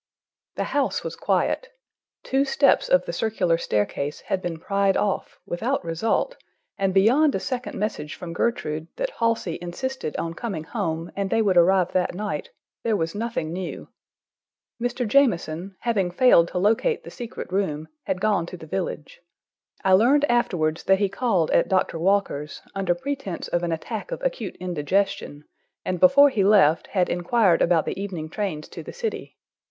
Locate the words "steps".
2.43-2.89